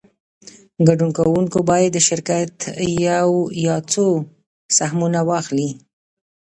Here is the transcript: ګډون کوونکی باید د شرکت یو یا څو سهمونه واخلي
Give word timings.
ګډون 0.87 1.11
کوونکی 1.17 1.59
باید 1.69 1.91
د 1.93 1.99
شرکت 2.07 2.53
یو 3.07 3.31
یا 3.65 3.75
څو 3.91 4.05
سهمونه 4.77 5.19
واخلي 5.29 5.69